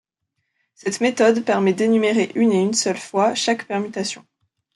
[0.73, 4.25] Cette méthode permet d'énumérer une et une seule fois chaque permutation.